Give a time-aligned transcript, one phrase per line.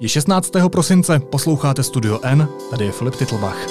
[0.00, 0.52] Je 16.
[0.72, 3.66] prosince, posloucháte Studio N, tady je Filip Titlbach.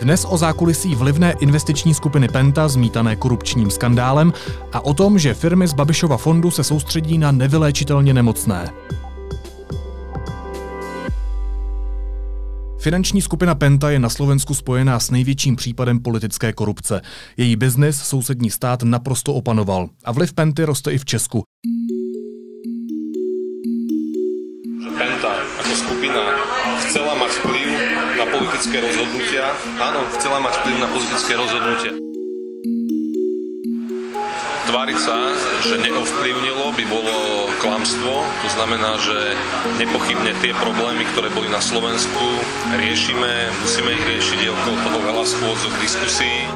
[0.00, 4.32] Dnes o zákulisí vlivné investiční skupiny Penta zmítané korupčním skandálem
[4.72, 8.72] a o tom, že firmy z Babišova fondu se soustředí na nevyléčitelně nemocné.
[12.78, 17.00] Finanční skupina Penta je na Slovensku spojená s největším případem politické korupce.
[17.36, 21.42] Její biznis sousední stát naprosto opanoval a vliv Penty roste i v Česku.
[25.86, 26.34] Skupina
[26.82, 27.68] chcela mať vplyv
[28.18, 29.54] na politické rozhodnutia.
[29.78, 31.92] Áno, chcela mať vplyv na politické rozhodnutia.
[34.66, 35.16] Tváriť sa,
[35.62, 38.26] že neovplyvnilo, by bolo klamstvo.
[38.26, 39.38] To znamená, že
[39.78, 42.42] nepochybne tie problémy, ktoré boli na Slovensku,
[42.74, 46.50] riešime, musíme ich riešiť, je okolo toho veľa schôdzok, diskusí.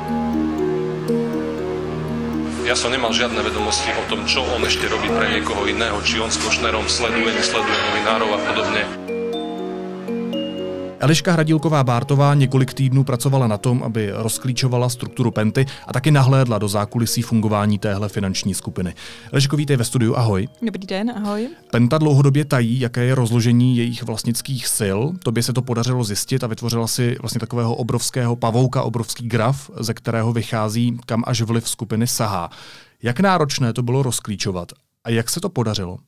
[2.66, 6.22] Ja som nemal žiadne vedomosti o tom, čo on ešte robí pre niekoho iného, či
[6.22, 8.99] on s Košnerom sleduje, nesleduje novinárov a podobne.
[11.02, 16.58] Eliška Hradilková Bártová několik týdnů pracovala na tom, aby rozklíčovala strukturu Penty a taky nahlédla
[16.58, 18.94] do zákulisí fungování téhle finanční skupiny.
[19.32, 20.48] Eliško, vítej ve studiu, ahoj.
[20.62, 21.48] Dobrý den, ahoj.
[21.70, 24.98] Penta dlouhodobě tají, jaké je rozložení jejich vlastnických sil.
[25.22, 29.94] Tobě se to podařilo zjistit a vytvořila si vlastně takového obrovského pavouka, obrovský graf, ze
[29.94, 32.50] kterého vychází, kam až vliv skupiny sahá.
[33.02, 34.72] Jak náročné to bylo rozklíčovat
[35.04, 35.98] a jak se to podařilo?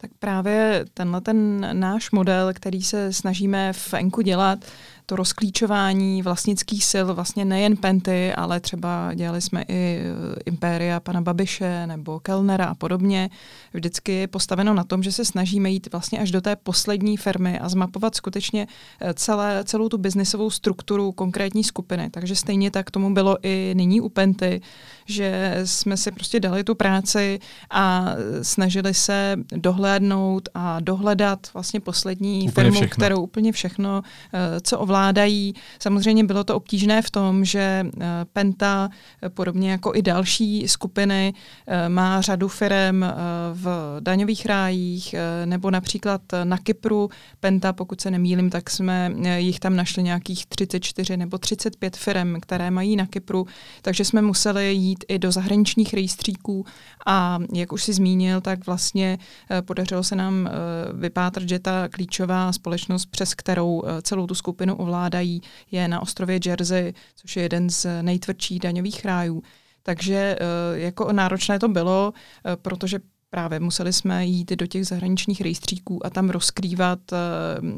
[0.00, 4.64] Tak právě tenhle ten náš model, který se snažíme v Enku dělat,
[5.10, 11.20] to rozklíčování vlastnických sil, vlastně nejen Penty, ale třeba dělali jsme i eh, Impéria pana
[11.20, 13.30] Babiše nebo Kellnera a podobně.
[13.74, 17.58] Vždycky je postaveno na tom, že se snažíme jít vlastně až do té poslední firmy
[17.58, 18.66] a zmapovat skutečně
[19.00, 22.10] eh, celé, celou tu biznisovou strukturu konkrétní skupiny.
[22.10, 24.60] Takže stejně tak tomu bylo i nyní u Penty,
[25.06, 27.38] že jsme si prostě dali tu práci
[27.70, 28.06] a
[28.42, 32.96] snažili se dohlédnout a dohledat vlastně poslední úplně firmu, všechno.
[32.96, 35.54] kterou úplně všechno, eh, co ovládá ovládají.
[35.78, 38.88] Samozřejmě bylo to obtížné v tom, že eh, Penta,
[39.22, 41.34] eh, podobně jako i další skupiny,
[41.66, 43.04] eh, má řadu firm
[43.52, 45.14] v daňových rájích,
[45.44, 47.08] nebo například na Kypru.
[47.40, 52.70] Penta, pokud se nemýlim, tak jsme jich tam našli nějakých 34 nebo 35 firm, které
[52.70, 53.46] mají na Kypru,
[53.82, 56.64] takže jsme museli jít i do zahraničních rejstříků
[57.06, 59.18] a jak už si zmínil, tak vlastně
[59.60, 60.48] podařilo se nám
[60.92, 66.94] vypátrat, že ta klíčová společnost, přes kterou celou tu skupinu ovládají, je na ostrově Jersey,
[67.14, 69.42] což je jeden z nejtvrdších daňových rájů.
[69.82, 72.98] Takže eh, jako náročné to bylo, eh, protože
[73.30, 77.16] Právě museli jsme jít do těch zahraničních rejstříků a tam rozkrývat, eh,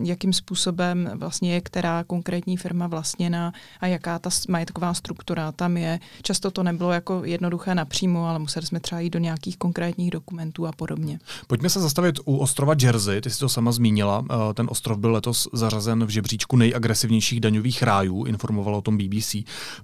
[0.04, 6.00] jakým způsobem vlastně je která konkrétní firma vlastněna a jaká ta majetková struktura tam je.
[6.22, 10.66] Často to nebylo jako jednoduché napřímo, ale museli jsme třeba jít do nějakých konkrétních dokumentů
[10.66, 11.18] a podobně.
[11.46, 14.24] Pojďme se zastavit u ostrova Jersey, ty jsi to sama zmínila.
[14.30, 19.36] Eh, ten ostrov byl letos zařazen v žebříčku nejagresivnějších daňových rájů, informovalo o tom BBC.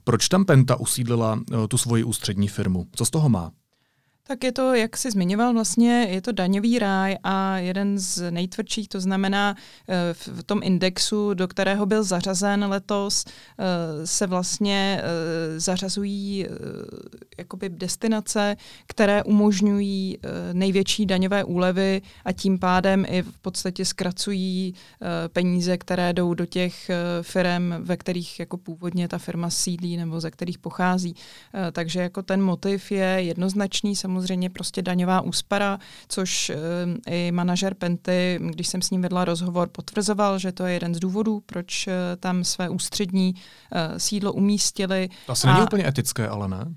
[0.05, 2.87] Proč tam Penta usídlila eh, tu svoji ústřední firmu?
[2.93, 3.51] Co z toho má?
[4.29, 8.89] Tak je to, jak jsi zmiňoval, vlastně je to daňový ráj a jeden z nejtvrdších,
[8.89, 9.57] to znamená
[9.89, 16.47] eh, v tom indexu, do kterého byl zařazen letos, eh, se vlastně eh, zařazují
[17.39, 18.57] jakoby destinace,
[18.87, 20.19] které umožňují
[20.53, 24.75] největší daňové úlevy a tím pádem i v podstatě zkracují
[25.33, 26.91] peníze, které jdou do těch
[27.23, 31.15] firm, ve kterých jako původně ta firma sídlí nebo ze kterých pochází.
[31.73, 36.57] Takže jako ten motiv je jednoznačný, samozřejmě samozřejmě prostě daňová úspora, což eh,
[37.15, 40.99] i manažer Penty, když jsem s ním vedla rozhovor, potvrzoval, že to je jeden z
[40.99, 43.35] důvodů, proč eh, tam své ústřední
[43.73, 45.09] eh, sídlo umístili.
[45.27, 45.53] To asi a...
[45.53, 46.75] není úplně etické, ale ne?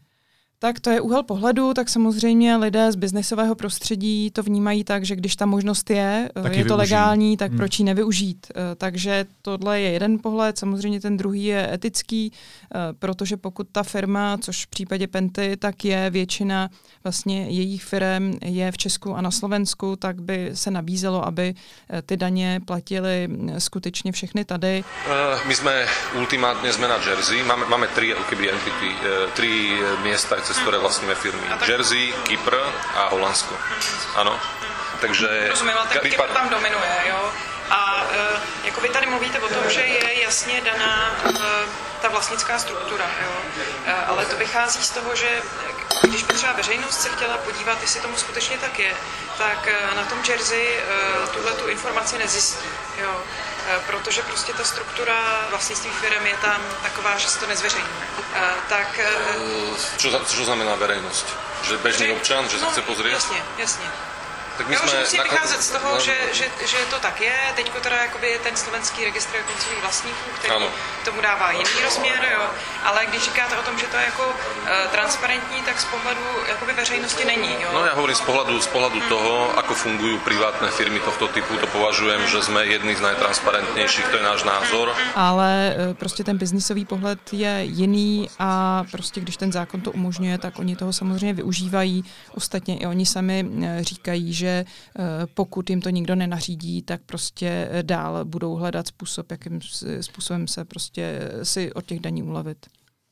[0.63, 5.15] Tak to je úhel pohledu, tak samozřejmě lidé z biznesového prostředí to vnímají tak, že
[5.15, 7.57] když ta možnost je, tak je to legální, tak hmm.
[7.57, 8.47] proč ji nevyužít.
[8.49, 13.83] Eh, takže tohle je jeden pohled, samozřejmě ten druhý je etický, eh, protože pokud ta
[13.83, 16.69] firma, což v případě Penty, tak je většina
[17.03, 21.53] vlastně jejich firm je v Česku a na Slovensku, tak by se nabízelo, aby
[21.89, 24.83] eh, ty daně platily skutečně všechny tady.
[25.47, 25.85] My jsme
[26.17, 28.15] ultimátně jsme na Jersey, máme, máme tři
[28.51, 28.95] entity,
[29.33, 31.47] tři města, cez ktoré vlastníme firmy.
[31.63, 32.59] Jersey, Kypr
[32.99, 33.55] a Holandsko.
[34.19, 34.35] Ano.
[34.99, 35.47] Takže...
[35.47, 37.31] Rozumím, ale tak Kypr tam dominuje, jo?
[37.71, 41.39] A uh, jako vy tady mluvíte o tom, že je jasně daná uh,
[42.01, 43.31] ta vlastnická struktura, jo?
[43.87, 45.41] Uh, ale to vychází z toho, že
[46.01, 48.93] když by třeba veřejnost se chtěla podívat, jestli tomu skutečně tak je,
[49.37, 52.67] tak uh, na tom Jersey uh, tuhle tu informaci nezjistí,
[52.97, 53.11] jo?
[53.11, 57.93] Uh, protože prostě ta struktura vlastnictví firm je tam taková, že se to nezveřejňuje.
[58.17, 58.99] Uh, tak...
[59.97, 61.25] Čo, čo znamená verejnost?
[61.63, 63.13] Že bežný občan, že se chce pozrieť?
[63.13, 63.85] Jasně, jasně.
[64.57, 65.99] Tak my jo, jsme že musí vycházet z toho, no.
[65.99, 67.33] že, že, že to tak je.
[67.55, 70.67] Teď teda jakoby ten slovenský registr koncových vlastníků, který ano.
[71.05, 72.45] tomu dává jiný rozměr, jo.
[72.83, 76.73] ale když říkáte o tom, že to je jako uh, transparentní, tak z pohledu jakoby
[76.73, 77.53] veřejnosti není.
[77.61, 77.69] Jo.
[77.73, 79.09] No já hovorím z pohledu, z pohledu hmm.
[79.09, 84.17] toho, ako fungují privátné firmy tohto typu, to považujem, že jsme jedni z najtransparentnějších, to
[84.17, 84.93] je náš názor.
[85.15, 90.37] Ale uh, prostě ten biznisový pohled je jiný a prostě když ten zákon to umožňuje,
[90.37, 92.05] tak oni toho samozřejmě využívají.
[92.35, 94.65] Ostatně i oni sami uh, říkají, že
[94.99, 95.03] eh,
[95.33, 99.59] pokud jim to nikdo nenařídí, tak prostě eh, dál budou hledat způsob, jakým
[100.01, 102.65] způsobem se prostě eh, si od těch daní ulevit.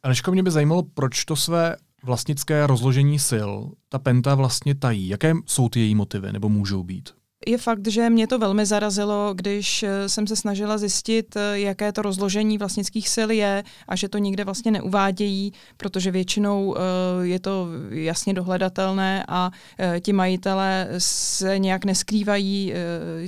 [0.03, 3.51] Aneško, mě by zajímalo, proč to své vlastnické rozložení sil
[3.89, 5.07] ta Penta vlastně tají.
[5.07, 7.18] Jaké jsou ty její motivy, nebo můžou být?
[7.47, 11.91] Je fakt, že mě to velmi zarazilo, když eh, jsem se snažila zjistit, eh, jaké
[11.91, 16.81] to rozložení vlastnických sil je a že to nikde vlastně neuvádějí, protože většinou eh,
[17.27, 19.51] je to jasně dohledatelné a
[19.99, 22.73] ti majitelé se nějak neskrývají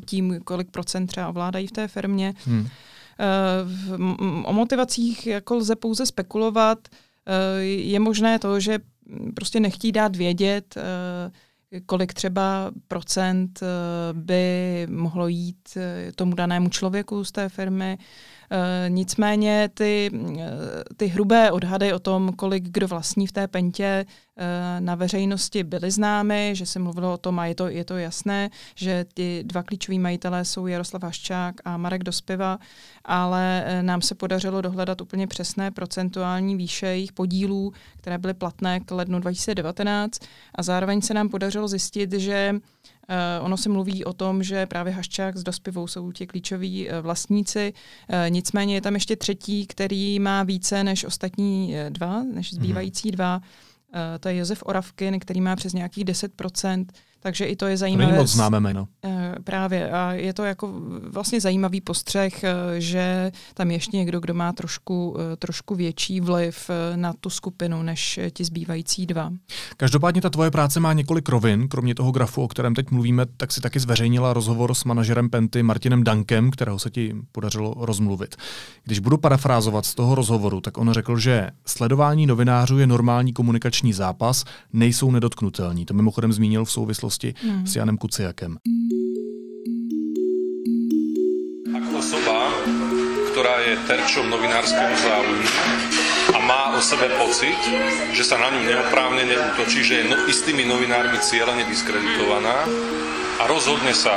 [0.06, 2.34] tím, kolik procent třeba ovládají v té firmě.
[2.46, 2.68] Hmm.
[4.44, 6.88] O motivacích jako lze pouze spekulovat.
[7.60, 8.80] Je možné to, že
[9.36, 10.76] prostě nechtí dát vědět,
[11.86, 13.68] kolik třeba procent eh,
[14.14, 17.98] by mohlo jít eh, tomu danému člověku z té firmy.
[18.54, 20.12] Eh, nicméně ty,
[20.98, 24.06] ty hrubé odhady o tom, kolik kdo vlastní v té pentě,
[24.44, 27.98] Eh, na veřejnosti byly známy, že se mluvilo o tom a je to, je to
[27.98, 32.60] jasné, že ty dva klíčoví majitelé jsou Jaroslav Haščák a Marek Dospiva,
[33.06, 38.80] ale eh, nám se podařilo dohledat úplně přesné procentuální výše jejich podílů, které byly platné
[38.80, 40.20] k lednu 2019
[40.56, 42.56] a zároveň se nám podařilo zjistit, že
[43.10, 46.96] Uh, ono se mluví o tom, že právě Haščák s Dospivou jsou ti klíčoví uh,
[47.00, 47.74] vlastníci,
[48.10, 53.12] uh, nicméně je tam ještě třetí, který má více než ostatní dva, než zbývající mm.
[53.12, 53.38] dva.
[53.38, 56.86] Uh, to je Josef Oravkin, který má přes nějakých 10%,
[57.22, 58.06] takže i to je zajímavé.
[58.06, 58.88] To není moc známé jméno.
[59.06, 59.12] Uh,
[59.44, 60.74] právě a je to jako
[61.10, 66.70] vlastně zajímavý postřeh, uh, že tam ještě někdo, kdo má trošku, uh, trošku větší vliv
[66.96, 69.32] na tu skupinu než ti zbývající dva.
[69.78, 73.52] Každopádně ta tvoje práce má několik rovin, kromě toho grafu, o kterém teď mluvíme, tak
[73.52, 78.36] si taky zveřejnila rozhovor s manažerem Penty Martinem Dankem, kterého se ti podařilo rozmluvit.
[78.84, 83.94] Když budu parafrázovat z toho rozhovoru, tak on řekl, že sledování novinářů je normální komunikační
[83.94, 85.86] zápas, nejsou nedotknutelní.
[85.86, 87.68] To mimochodem zmínil v souvislosti souvislosti hmm.
[87.68, 88.58] s Janem Kuciakem.
[91.72, 92.38] Ako osoba,
[93.32, 95.48] ktorá je terčom novinárskeho záujmu
[96.32, 97.58] a má o sebe pocit,
[98.16, 102.64] že sa na ňu neoprávnene útočí, že je no, istými novinármi cieľene diskreditovaná
[103.42, 104.16] a rozhodne sa,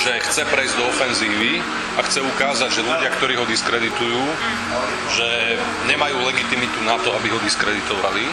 [0.00, 1.60] že chce prejsť do ofenzívy
[1.98, 4.22] a chce ukázať, že ľudia, ktorí ho diskreditujú,
[5.14, 5.28] že
[5.90, 8.24] nemajú legitimitu na to, aby ho diskreditovali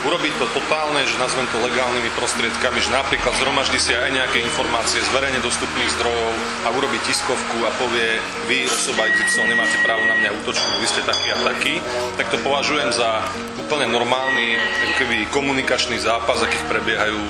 [0.00, 5.04] urobiť to totálne, že nazvem to legálnymi prostriedkami, že napríklad zhromaždí si aj nejaké informácie
[5.04, 6.32] z verejne dostupných zdrojov
[6.64, 8.16] a urobí tiskovku a povie,
[8.48, 11.74] vy osoba XY nemáte právo na mňa útočiť, vy ste taký a taký,
[12.16, 13.28] tak to považujem za
[13.60, 14.56] úplne normálny
[14.96, 17.20] keby komunikačný zápas, akých prebiehajú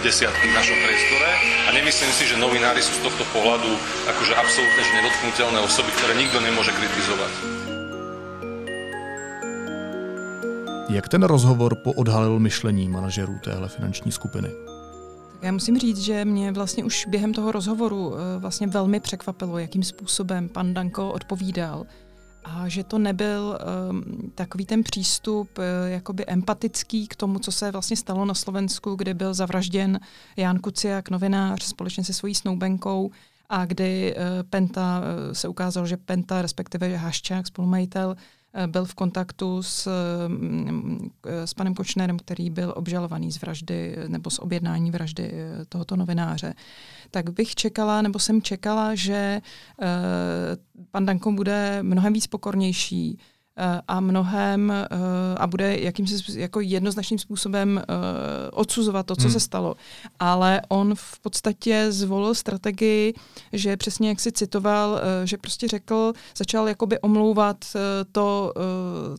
[0.00, 1.28] desiatky v našom priestore
[1.66, 3.68] a nemyslím si, že novinári sú z tohto pohľadu
[4.06, 7.57] akože absolútne že nedotknutelné osoby, ktoré nikto nemôže kritizovať.
[10.88, 14.48] Jak ten rozhovor poodhalil myšlení manažerů téhle finanční skupiny?
[15.42, 19.82] Já musím říct, že mě vlastně už během toho rozhovoru eh, vlastně velmi překvapilo, jakým
[19.82, 21.86] způsobem pan Danko odpovídal
[22.44, 23.58] a že to nebyl
[23.90, 28.94] um, takový ten přístup uh, jakoby empatický k tomu, co se vlastně stalo na Slovensku,
[28.94, 30.00] kde byl zavražděn
[30.36, 33.10] Jan Kuciak, novinář, společně se svojí snoubenkou
[33.48, 38.16] a kdy uh, Penta uh, se ukázalo, že Penta, respektive Haščák, spolumajitel,
[38.66, 39.88] byl v kontaktu s,
[40.28, 45.96] mm, s panem Kočnerem, který byl obžalovaný z vraždy nebo z objednání vraždy eh, tohoto
[45.96, 46.54] novináře,
[47.10, 49.40] tak bych čekala, nebo jsem čekala, že
[50.90, 53.37] pan Danko bude mnohem víc pokornější, Eh,
[53.88, 54.86] a mnohem eh,
[55.36, 57.84] a bude jakýmsi jako jednoznačným způsobem eh,
[58.50, 59.32] odsuzovat to, co hmm.
[59.32, 59.74] se stalo.
[60.18, 63.14] Ale on v podstatě zvolil strategii,
[63.52, 67.64] že přesně jak si citoval, že prostě řekl, začal jakoby omlouvat
[68.12, 68.52] to,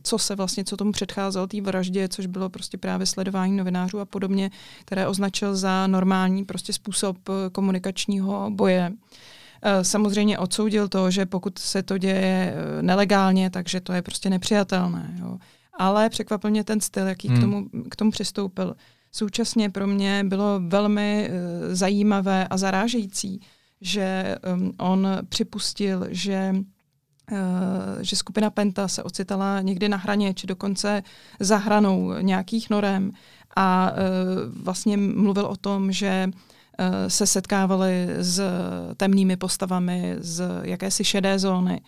[0.02, 4.04] co se vlastně, co tomu předcházelo té vraždě, což bylo prostě právě sledování novinářů a
[4.04, 4.50] podobně,
[4.84, 7.16] které označil za normální prostě způsob
[7.52, 8.92] komunikačního boje.
[9.62, 14.30] Eh, samozřejmě odsoudil to, že pokud se to děje eh, nelegálně, takže to je prostě
[14.30, 15.16] nepřijatelné.
[15.20, 15.38] Jo.
[15.78, 17.36] Ale překvapil mě ten styl, jaký hmm.
[17.36, 18.76] k, tomu, k tomu přistoupil.
[19.12, 23.40] Současně pro mě bylo velmi uh, zajímavé a zarážející,
[23.80, 26.54] že um, on připustil, že
[28.00, 31.02] že skupina Penta se ocitala někdy na hraně, či dokonce
[31.40, 33.10] za hranou nějakých norem
[33.56, 33.92] a
[34.62, 36.30] vlastně mluvil o tom, že
[37.08, 38.42] se setkávali s
[38.96, 41.80] temnými postavami z jakési šedé zóny.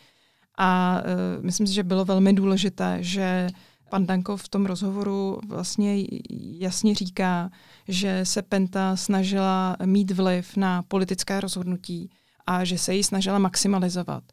[0.58, 1.02] A
[1.40, 3.48] myslím si, že bylo velmi důležité, že
[3.90, 5.96] pan Dankov v tom rozhovoru vlastně
[6.58, 7.50] jasně říká,
[7.88, 12.10] že se Penta snažila mít vliv na politické rozhodnutí
[12.46, 14.24] a že se ji snažila maximalizovat.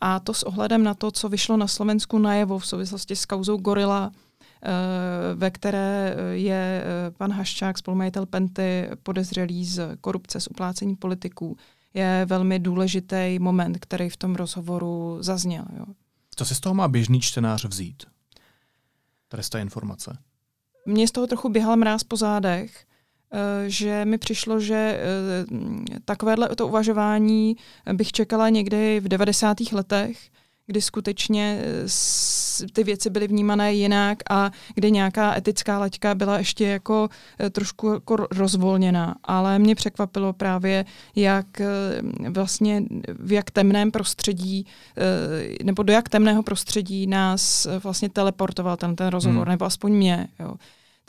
[0.00, 3.56] A to s ohledem na to, co vyšlo na Slovensku najevo v souvislosti s kauzou
[3.56, 4.27] Gorila, eh,
[5.34, 11.56] ve které je eh, pan Haščák, spolumajitel Penty, podezřelý z korupce, z uplácení politiků,
[11.94, 15.64] je velmi důležitý moment, který v tom rozhovoru zazněl.
[15.78, 15.84] Jo.
[16.36, 18.02] Co si z toho má běžný čtenář vzít?
[19.28, 20.18] Tady z té informace.
[20.86, 22.88] Mně z toho trochu běhal mráz po zádech,
[23.32, 27.56] Eh, že mi přišlo, že eh, takovéhle to uvažování
[27.92, 29.72] bych čekala někdy v 90.
[29.72, 30.30] letech,
[30.68, 36.66] kdy skutečně eh, ty věci byly vnímané jinak a kdy nějaká etická laťka byla ještě
[36.66, 37.08] jako
[37.50, 39.14] trošku jako rozvolněná.
[39.24, 40.84] Ale mě překvapilo právě,
[41.16, 41.46] jak
[42.30, 42.82] vlastně
[43.18, 44.66] v jak temném prostředí,
[45.64, 49.50] nebo do jak temného prostředí nás vlastně teleportoval ten, ten rozhovor, hmm.
[49.50, 50.28] nebo aspoň mě.
[50.38, 50.54] Jo.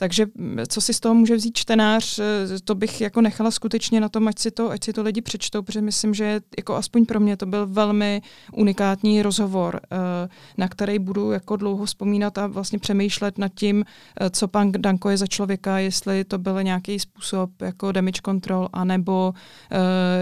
[0.00, 0.26] Takže
[0.68, 2.24] co si z toho může vzít čtenář, eh,
[2.64, 5.62] to bych jako nechala skutečně na tom, ať si to, ať si to lidi přečtou,
[5.62, 10.28] protože myslím, že jako aspoň pro mě to byl velmi unikátní rozhovor, eh,
[10.58, 13.84] na který budu jako dlouho vzpomínat a vlastně přemýšlet nad tím,
[14.20, 18.68] eh, co pan Danko je za člověka, jestli to byl nějaký způsob jako damage control,
[18.72, 19.34] anebo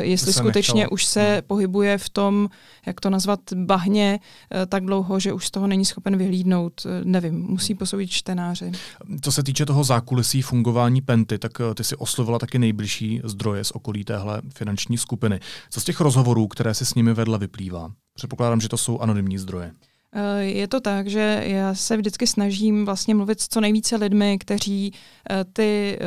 [0.00, 0.90] jestli skutečně nechalo.
[0.90, 1.42] už se hmm.
[1.46, 2.48] pohybuje v tom,
[2.86, 4.20] jak to nazvat, bahně
[4.68, 6.86] tak dlouho, že už z toho není schopen vyhlídnout.
[7.04, 8.72] Nevím, musí posoudit čtenáři.
[9.20, 13.64] Co se týče toho zákulisí fungování Penty, tak eh, ty si oslovila taky nejbližší zdroje
[13.64, 15.40] z okolí téhle finanční skupiny.
[15.70, 17.92] Co z těch rozhovorů, které si s nimi vedla, vyplývá?
[18.14, 19.72] Předpokládám, že to jsou anonymní zdroje.
[20.12, 24.38] Eh, je to tak, že já se vždycky snažím vlastně mluvit s co nejvíce lidmi,
[24.38, 24.92] kteří
[25.30, 25.98] eh, ty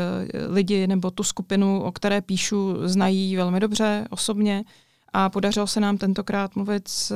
[0.50, 4.64] lidi nebo tu skupinu, o které píšu, znají velmi dobře osobně.
[5.14, 7.16] A podařilo se nám tentokrát mluvit s,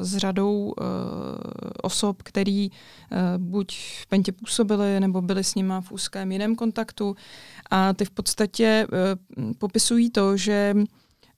[0.00, 0.74] s řadou uh,
[1.82, 7.16] osob, který uh, buď v Pentě působili, nebo byli s nima v úzkém jiném kontaktu.
[7.70, 8.86] A ty v podstatě
[9.36, 10.74] uh, popisují to, že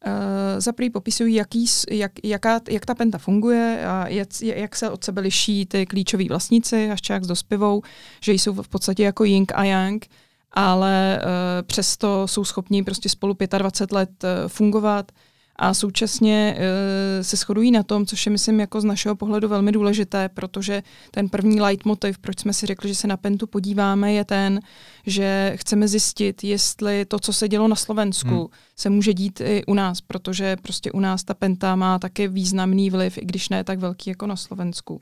[0.06, 4.90] Uh, za prvý popisují, jaký, jak, jaká, jak ta penta funguje a jak, jak se
[4.90, 7.82] od sebe liší ty klíčoví vlastníci, až čák s dospivou,
[8.20, 10.06] že jsou v podstatě jako Ying a Yang,
[10.52, 15.12] ale uh, přesto jsou schopni prostě spolu 25 let uh, fungovat
[15.56, 19.72] a současně e, se shodují na tom, což je, myslím, jako z našeho pohledu velmi
[19.72, 24.24] důležité, protože ten první leitmotiv, proč jsme si řekli, že se na Pentu podíváme, je
[24.24, 24.60] ten,
[25.06, 28.48] že chceme zjistit, jestli to, co se dělo na Slovensku, hmm.
[28.76, 32.90] se může dít i u nás, protože prostě u nás ta Penta má taky významný
[32.90, 35.00] vliv, i když ne tak velký jako na Slovensku.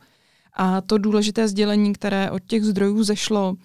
[0.55, 3.57] A to důležité sdělení, které od těch zdrojů zešlo,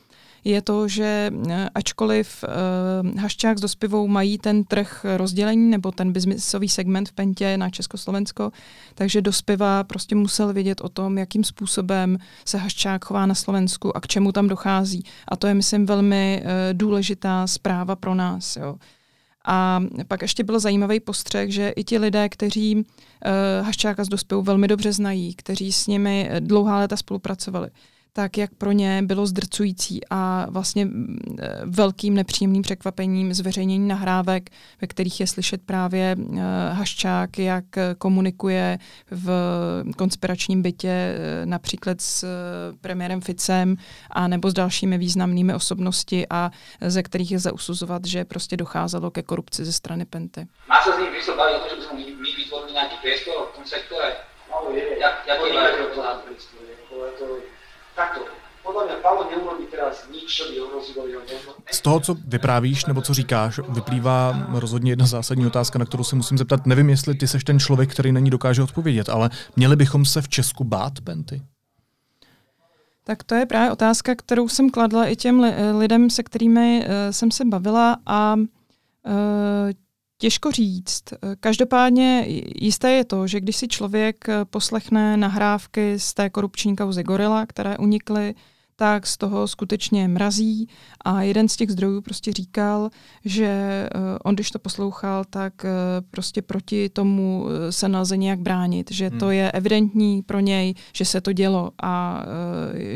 [0.47, 6.11] je to, že eh, ačkoliv uh, Haščák s Dospivou mají ten trh rozdělení nebo ten
[6.13, 8.51] biznisový segment v Pentě na Československo,
[8.95, 14.01] takže Dospiva prostě musel vědět o tom, jakým způsobem se Haščák chová na Slovensku a
[14.01, 15.03] k čemu tam dochází.
[15.27, 18.55] A to je, myslím, velmi uh, důležitá zpráva pro nás.
[18.55, 18.75] Jo.
[19.45, 22.83] A pak ještě byl zajímavý postřeh, že i ti lidé, kteří uh,
[23.65, 27.69] Haščáka s Dospivou velmi dobře znají, kteří s nimi dlouhá léta spolupracovali,
[28.13, 34.49] tak jak pro ně bylo zdrcující a vlastně mm, e, velkým nepříjemným překvapením zveřejnění nahrávek,
[34.81, 36.41] ve kterých je slyšet právě e,
[36.73, 37.65] Haščák, jak
[37.97, 38.77] komunikuje
[39.11, 39.31] v
[39.97, 42.25] konspiračním bytě například s
[42.81, 43.75] premiérem Ficem
[44.11, 49.23] a nebo s dalšími významnými osobnosti a ze kterých je zausuzovat, že prostě docházelo ke
[49.23, 50.47] korupci ze strany Penty.
[50.69, 51.97] Má se z nich vysvětlit, že bychom
[52.37, 54.15] vytvorili nějaký priestor v tom sektore?
[54.51, 54.99] No, je.
[54.99, 56.66] Jak, jak, jak, jak, jak, jak, jak, jak, jak,
[57.97, 58.21] takto.
[58.63, 61.21] Podle mě Pavel neurobí teraz nič, čo by ohrozilo jeho
[61.71, 66.15] Z toho, co vyprávíš nebo co říkáš, vyplývá rozhodně jedna zásadní otázka, na kterou se
[66.15, 66.65] musím zeptat.
[66.65, 70.21] Nevím, jestli ty seš ten člověk, který na ní dokáže odpovědět, ale měli bychom se
[70.21, 71.41] v Česku bát, Penty?
[73.03, 75.45] Tak to je právě otázka, kterou jsem kladla i těm
[75.79, 78.43] lidem, se kterými uh, jsem se bavila a uh,
[80.17, 81.03] Těžko říct.
[81.39, 82.25] Každopádně
[82.61, 87.77] jisté je to, že když si člověk poslechne nahrávky z té korupční kauzy Gorila, které
[87.77, 88.35] unikly,
[88.77, 90.69] tak z toho skutečně mrazí
[91.05, 92.89] a jeden z těch zdrojů prostě říkal,
[93.25, 93.89] že eh,
[94.23, 95.69] on, když to poslouchal, tak eh,
[96.11, 99.33] prostě proti tomu eh, se nelze nějak bránit, že to hmm.
[99.33, 102.23] je evidentní pro něj, že se to dělo a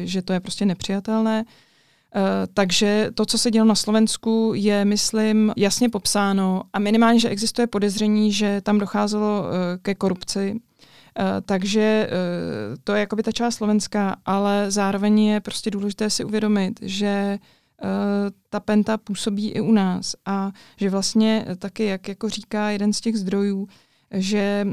[0.03, 1.45] že to je prostě nepřijatelné.
[2.15, 7.29] Eh, takže to, co se dělo na Slovensku, je, myslím, jasně popsáno a minimálně, že
[7.29, 10.55] existuje podezření, že tam docházelo eh, ke korupci.
[11.19, 12.09] Uh, takže
[12.83, 17.39] to je jakoby ta část slovenská, ale zároveň je prostě důležité si uvědomit, že
[18.49, 23.01] ta penta působí i u nás a že vlastně taky, jak jako říká jeden z
[23.01, 23.67] těch zdrojů,
[24.11, 24.67] že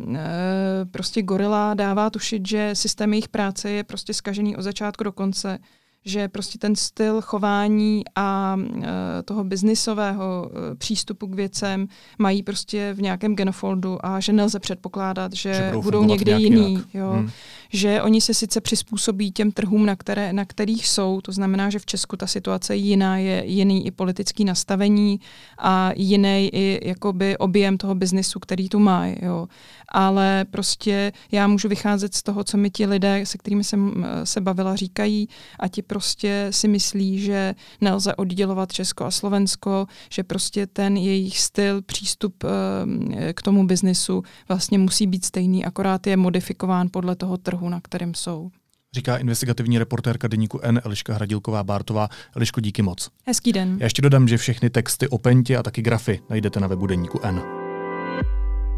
[0.90, 5.58] prostě gorila dává tušit, že systém jejich práce je prostě skažený od začátku do konce,
[6.04, 11.88] že prostě ten styl chování a e, toho biznisového e, přístupu k věcem
[12.18, 16.84] mají prostě v nějakém genofoldu a že nelze předpokládat, že, že budou, budou někdy jiný.
[16.94, 17.10] Jo.
[17.10, 17.30] Hmm
[17.68, 21.78] že oni se sice přizpůsobí těm trhům, na, které, na kterých jsou, to znamená, že
[21.78, 25.20] v Česku ta situace je jiná, je jiný i politický nastavení
[25.58, 29.06] a jiný i jakoby objem toho biznisu, který tu má.
[29.06, 29.48] Jo.
[29.88, 34.40] Ale prostě já můžu vycházet z toho, co mi ti lidé, se kterými jsem se
[34.40, 35.28] bavila, říkají
[35.60, 41.38] a ti prostě si myslí, že nelze oddělovat Česko a Slovensko, že prostě ten jejich
[41.38, 47.36] styl, přístup eh, k tomu biznisu vlastně musí být stejný, akorát je modifikován podle toho
[47.36, 48.50] trhu trhu, na kterém jsou.
[48.94, 52.08] Říká investigativní reportérka deníku N Eliška Hradilková-Bártová.
[52.36, 53.08] Eliško, díky moc.
[53.26, 53.76] Hezký den.
[53.80, 57.20] Já ještě dodám, že všechny texty o Pentě a taky grafy najdete na webu deníku
[57.22, 57.42] N.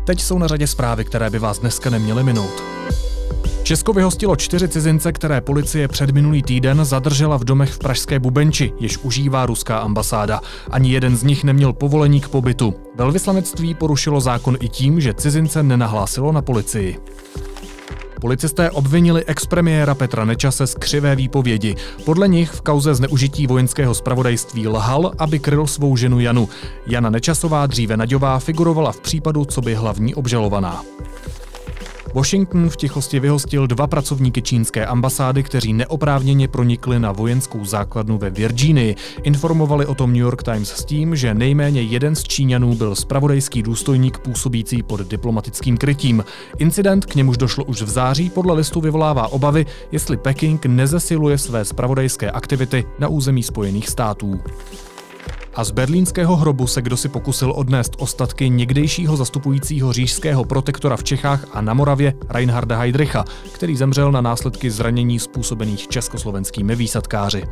[0.06, 2.62] Teď jsou na řadě zprávy, které by vás dneska neměly minout.
[3.62, 8.72] Česko vyhostilo čtyři cizince, které policie před minulý týden zadržela v domech v Pražské Bubenči,
[8.80, 10.40] jež užívá ruská ambasáda.
[10.70, 12.74] Ani jeden z nich neměl povolení k pobytu.
[12.94, 16.98] Velvyslanectví porušilo zákon i tím, že cizince nenahlásilo na policii.
[18.20, 21.76] Policisté obvinili expremiéra Petra Nečase z křivé výpovědi.
[22.04, 26.48] Podle nich v kauze zneužití vojenského spravodajství lhal, aby kryl svou ženu Janu.
[26.86, 30.82] Jana Nečasová, dříve Naďová, figurovala v případu, co by hlavní obžalovaná.
[32.14, 38.30] Washington v tichosti vyhostil dva pracovníky čínské ambasády, kteří neoprávněně pronikli na vojenskou základnu ve
[38.30, 38.96] Virginii.
[39.22, 43.62] Informovali o tom New York Times s tím, že nejméně jeden z Číňanů byl spravodajský
[43.62, 46.24] důstojník působící pod diplomatickým krytím.
[46.58, 51.64] Incident, k němuž došlo už v září, podle listu vyvolává obavy, jestli Peking nezesiluje své
[51.64, 54.40] spravodajské aktivity na území Spojených států.
[55.54, 61.04] A z berlínského hrobu se kdo si pokusil odnést ostatky někdejšího zastupujícího říšského protektora v
[61.04, 67.42] Čechách a na Moravě Reinharda Heydricha, který zemřel na následky zranění způsobených československými výsadkáři.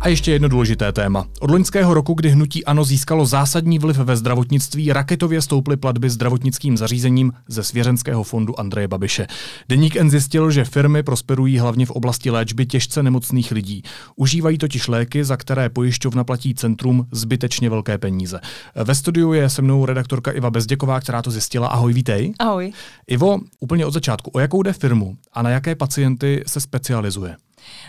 [0.00, 1.26] A ještě jedno důležité téma.
[1.40, 6.76] Od loňského roku, kdy hnutí ANO získalo zásadní vliv ve zdravotnictví, raketově stouply platby zdravotnickým
[6.76, 9.26] zařízením ze svěřenského fondu Andreje Babiše.
[9.68, 13.82] Deník N zjistil, že firmy prosperují hlavně v oblasti léčby těžce nemocných lidí.
[14.16, 18.40] Užívají totiž léky, za které pojišťovna platí centrum zbytečně velké peníze.
[18.74, 21.68] Ve studiu je se mnou redaktorka Iva Bezděková, která to zjistila.
[21.68, 22.32] Ahoj, vítej.
[22.38, 22.72] Ahoj.
[23.06, 27.36] Ivo, úplně od začátku, o jakou jde firmu a na jaké pacienty se specializuje?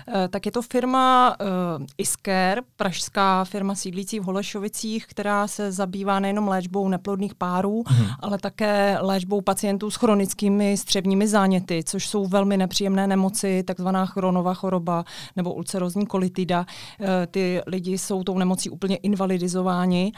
[0.07, 6.19] Eh, tak je to firma uh, Isker, pražská firma sídlící v Holešovicích, která se zabývá
[6.19, 8.07] nejenom léčbou neplodných párů, hmm.
[8.19, 14.53] ale také léčbou pacientů s chronickými střevními záněty, což jsou velmi nepříjemné nemoci, takzvaná chronová
[14.53, 16.65] choroba nebo ulcerozní kolitida.
[16.99, 20.11] Uh, ty lidi jsou tou nemocí úplně invalidizováni.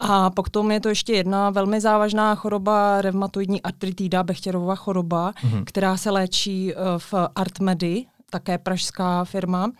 [0.00, 5.64] A potom je to ještě jedna velmi závažná choroba, reumatoidní artritida, Bechterova choroba, hmm.
[5.64, 9.72] která se léčí v Artmedy, také pražská firma.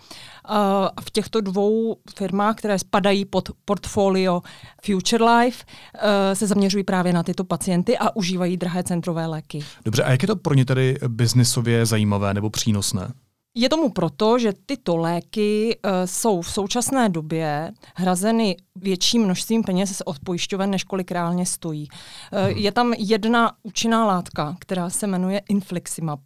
[0.45, 4.43] A v těchto dvou firmách, které spadají pod portfolio
[4.85, 9.65] Future Life, eh, se zaměřují právě na tyto pacienty a užívají drahé centrové léky.
[9.85, 13.13] Dobře, a jak je to pro ně tedy biznisově zajímavé nebo přínosné?
[13.55, 20.03] Je tomu proto, že tyto léky uh, jsou v současné době hrazeny větším množstvím peněz
[20.05, 21.89] od pojišťoven, než kolik reálně stojí.
[22.33, 26.21] Uh, je tam jedna účinná látka, která se jmenuje Infliximab.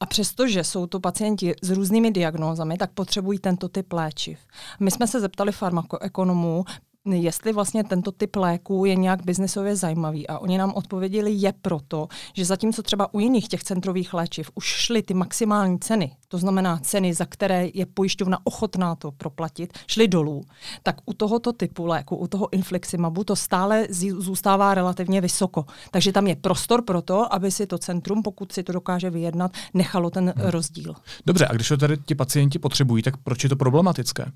[0.00, 4.38] A přestože jsou to pacienti s různými diagnózami, tak potřebují tento typ léčiv.
[4.80, 6.64] My jsme se zeptali farmakoekonomů,
[7.12, 10.26] jestli vlastně tento typ léků je nějak biznesově zajímavý.
[10.26, 14.64] A oni nám odpověděli, je proto, že zatímco třeba u jiných těch centrových léčiv už
[14.64, 20.08] šly ty maximální ceny, to znamená ceny, za které je pojišťovna ochotná to proplatit, šly
[20.08, 20.42] dolů,
[20.82, 23.86] tak u tohoto typu léku, u toho infleximabu, to stále
[24.18, 25.64] zůstává relativně vysoko.
[25.90, 29.52] Takže tam je prostor pro to, aby si to centrum, pokud si to dokáže vyjednat,
[29.74, 30.50] nechalo ten hmm.
[30.50, 30.94] rozdíl.
[31.26, 34.32] Dobře, a když to tady ti pacienti potřebují, tak proč je to problematické?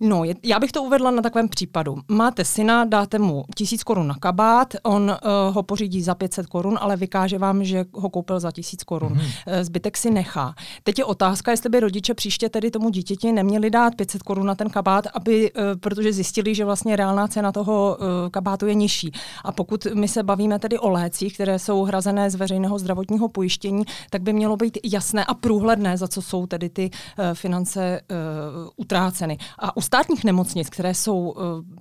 [0.00, 1.96] No, je, já bych to uvedla na takovém případu.
[2.08, 6.78] Máte syna, dáte mu tisíc korun na kabát, on uh, ho pořídí za 500 korun,
[6.80, 9.12] ale vykáže vám, že ho koupil za tisíc korun.
[9.12, 9.20] Mm.
[9.62, 10.54] Zbytek si nechá.
[10.82, 14.54] Teď je otázka, jestli by rodiče příště tedy tomu dítěti neměli dát 500 korun na
[14.54, 19.12] ten kabát, aby, uh, protože zjistili, že vlastně reálná cena toho uh, kabátu je nižší.
[19.44, 23.84] A pokud my se bavíme tedy o lécích, které jsou hrazené z veřejného zdravotního pojištění,
[24.10, 28.68] tak by mělo být jasné a průhledné, za co jsou tedy ty uh, finance uh,
[28.76, 29.38] utráceny.
[29.58, 31.34] A státních nemocnic, které jsou uh,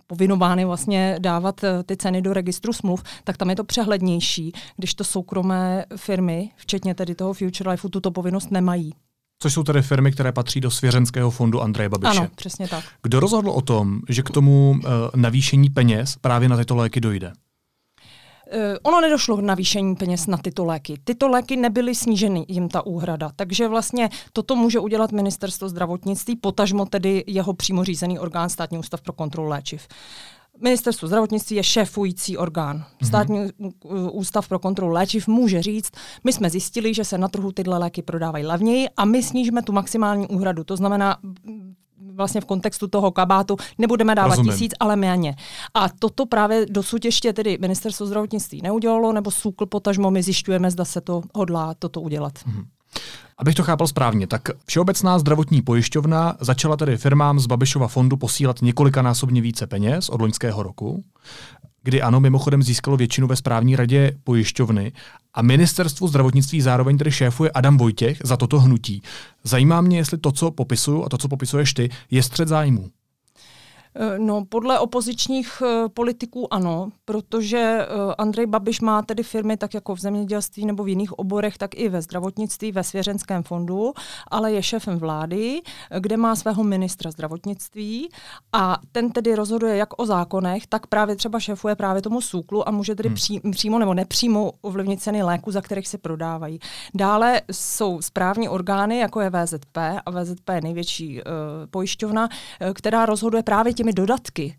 [0.08, 4.94] povinovány vlastně dávat uh, ty ceny do registru smluv, tak tam je to přehlednější, když
[4.94, 8.94] to soukromé firmy, včetně tedy toho Future Lifeu, tuto povinnost nemají.
[9.42, 12.20] Což jsou tedy firmy, které patří do svěřenského fondu Andreje Babiše.
[12.20, 12.84] Ano, přesně tak.
[13.04, 14.82] Kdo rozhodl o tom, že k tomu uh,
[15.16, 17.34] navýšení peněz právě na tyto léky dojde?
[18.54, 21.00] Uh, ono nedošlo k navýšení peněz na tyto léky.
[21.04, 26.86] Tyto léky nebyly sníženy jim ta úhrada, takže vlastně toto může udělat ministerstvo zdravotnictví, potažmo
[26.86, 29.88] tedy jeho přímo řízený orgán Státní ústav pro kontrolu léčiv.
[30.62, 32.78] Ministerstvo zdravotnictví je šéfující orgán.
[32.78, 33.08] Mhm.
[33.08, 34.10] Státní mm-hmm.
[34.12, 35.92] ústav pro kontrolu léčiv může říct,
[36.24, 39.72] my jsme zjistili, že se na trhu tyhle léky prodávají levněji a my snížíme tu
[39.72, 40.64] maximální úhradu.
[40.64, 41.18] To znamená,
[42.16, 44.52] vlastně v kontextu toho kabátu nebudeme dávat Rozumím.
[44.52, 45.36] tisíc, ale méně.
[45.74, 50.86] A toto právě dosud ještě tedy ministerstvo zdravotnictví neudělalo, nebo SÚKL potažmo my zjišťujeme, zda
[50.86, 52.34] se to hodlá toto udělat.
[52.34, 52.66] Mm-hmm.
[53.38, 58.62] Abych to chápal správně, tak Všeobecná zdravotní pojišťovna začala tedy firmám z Babišova fondu posílat
[58.62, 61.04] několikanásobně více peněz od loňského roku,
[61.84, 64.92] kdy ano, mimochodem získalo většinu ve správní radě pojišťovny
[65.34, 69.02] a ministerstvu zdravotnictví zároveň tedy šéfuje Adam Vojtěch za toto hnutí.
[69.44, 72.90] Zajímá mě, jestli to, co popisuju a to, co popisuješ ty, je střed zájmu.
[73.98, 79.74] Eh, no, podle opozičních uh, politiků ano, protože uh, Andrej Babiš má tedy firmy tak
[79.74, 83.94] jako v zemědělství nebo v jiných oborech, tak i ve zdravotnictví, ve svěřenském fondu,
[84.32, 85.62] ale je šéfem vlády,
[86.00, 88.10] kde má svého ministra zdravotnictví
[88.54, 92.72] a ten tedy rozhoduje jak o zákonech, tak právě třeba šéfuje právě tomu SÚKLu a
[92.72, 93.16] může tedy hmm.
[93.16, 96.60] pří, přímo nebo nepřímo ovlivnit ceny léku, za kterých se prodávají.
[96.94, 101.30] Dále jsou správní orgány, jako je VZP a VZP je největší uh,
[101.72, 104.58] pojišťovna, uh, která rozhoduje právě těmi dodatky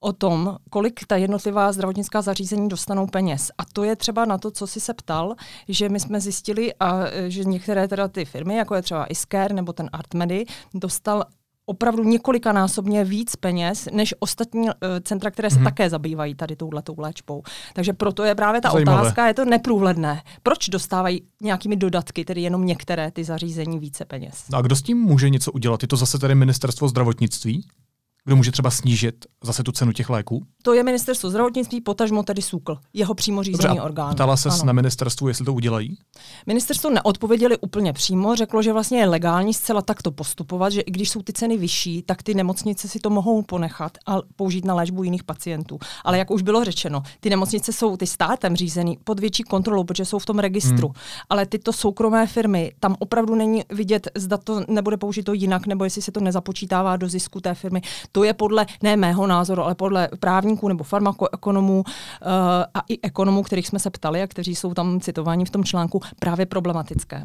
[0.00, 3.50] o tom, kolik ta jednotlivá zdravotnická zařízení dostanou peněz.
[3.58, 5.34] A to je třeba na to, co si se ptal,
[5.68, 9.72] že my jsme zjistili, a, že některé teda ty firmy, jako je třeba Isker nebo
[9.72, 11.24] ten Artmedy, dostal
[11.66, 15.64] opravdu několikanásobně víc peněz než ostatní uh, centra, které se hmm.
[15.64, 17.42] také zabývají tady touhletou léčbou.
[17.74, 19.00] Takže proto je právě ta Zajímavé.
[19.00, 20.22] otázka, je to neprůhledné.
[20.42, 24.44] Proč dostávají nějakými dodatky, tedy jenom některé ty zařízení více peněz?
[24.52, 25.82] A kdo s tím může něco udělat?
[25.82, 27.64] Je to zase tedy ministerstvo zdravotnictví?
[28.26, 30.46] Kdo může třeba snížit zase tu cenu těch léků?
[30.62, 34.14] To je ministerstvo zdravotnictví, potažmo tedy SÚKL, jeho přímo řízený Dobře, orgán.
[34.14, 35.98] Ptala se na ministerstvu, jestli to udělají?
[36.46, 41.10] Ministerstvo neodpověděli úplně přímo, řeklo, že vlastně je legální zcela takto postupovat, že i když
[41.10, 45.02] jsou ty ceny vyšší, tak ty nemocnice si to mohou ponechat a použít na léčbu
[45.02, 45.78] jiných pacientů.
[46.04, 50.04] Ale jak už bylo řečeno, ty nemocnice jsou ty státem řízený pod větší kontrolou, protože
[50.04, 50.88] jsou v tom registru.
[50.88, 50.96] Hmm.
[51.28, 56.02] Ale tyto soukromé firmy, tam opravdu není vidět, zda to nebude použito jinak, nebo jestli
[56.02, 57.82] se to nezapočítává do zisku té firmy.
[58.16, 61.86] To je podle, ne mého názoru, ale podle právníků nebo farmakoekonomů uh,
[62.74, 66.00] a i ekonomů, kterých jsme se ptali a kteří jsou tam citováni v tom článku,
[66.18, 67.24] právě problematické.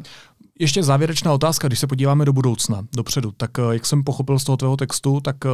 [0.58, 4.44] Ještě závěrečná otázka, když se podíváme do budoucna, dopředu, tak eh, jak jsem pochopil z
[4.44, 5.48] toho tvého textu, tak eh,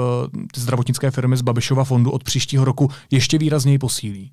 [0.54, 4.32] ty zdravotnické firmy z Babišova fondu od příštího roku ještě výrazněji posílí.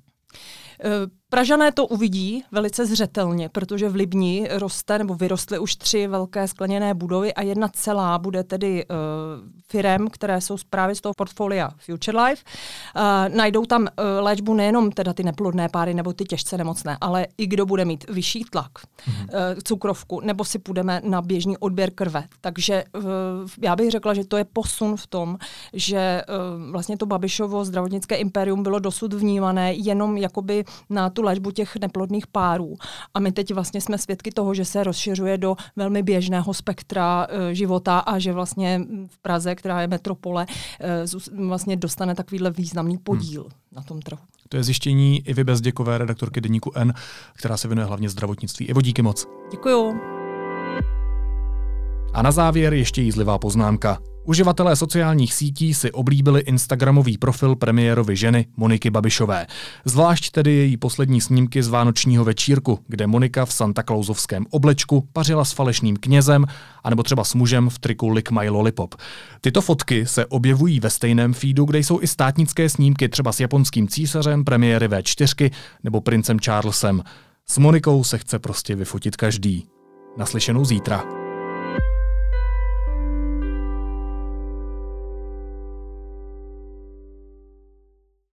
[1.30, 6.94] Pražané to uvidí velice zřetelně, protože v Libni roste nebo vyrostly už tři velké skleněné
[6.94, 8.96] budovy a jedna celá bude tedy uh,
[9.68, 12.42] firem, které jsou právě z toho portfolia Future Life.
[12.96, 13.88] Uh, najdou tam uh,
[14.20, 18.10] léčbu nejenom teda ty neplodné páry nebo ty těžce nemocné, ale i kdo bude mít
[18.10, 19.24] vyšší tlak, mm-hmm.
[19.24, 22.24] uh, cukrovku, nebo si půjdeme na běžný odběr krve.
[22.40, 23.02] Takže uh,
[23.62, 25.38] já bych řekla, že to je posun v tom,
[25.72, 31.50] že uh, vlastně to Babišovo zdravotnické impérium bylo dosud vnímané jenom jakoby na tu léčbu
[31.50, 32.76] těch neplodných párů.
[33.14, 37.54] A my teď vlastně jsme svědky toho, že se rozšiřuje do velmi běžného spektra e,
[37.54, 40.46] života a že vlastně v Praze, která je metropole,
[40.80, 43.50] e, vlastně dostane takovýhle významný podíl hmm.
[43.72, 44.20] na tom trhu.
[44.48, 46.94] To je zjištění Ivy Bezděkové, redaktorky Deníku N,
[47.32, 48.66] která se věnuje hlavně zdravotnictví.
[48.66, 49.26] Ivo, díky moc.
[49.50, 49.94] Děkuju.
[52.12, 53.98] A na závěr ještě jízlivá poznámka.
[54.26, 59.46] Uživatelé sociálních sítí si oblíbili Instagramový profil premiérovy ženy Moniky Babišové.
[59.84, 65.44] Zvlášť tedy její poslední snímky z vánočního večírku, kde Monika v Santa Clausovském oblečku pařila
[65.44, 66.46] s falešným knězem,
[66.84, 68.94] anebo třeba s mužem v triku Lick My Lollipop.
[69.40, 73.88] Tyto fotky se objevují ve stejném feedu, kde jsou i státnické snímky třeba s japonským
[73.88, 75.50] císařem, premiéry V4
[75.84, 77.02] nebo princem Charlesem.
[77.46, 79.66] S Monikou se chce prostě vyfotit každý.
[80.16, 81.25] Naslyšenou zítra.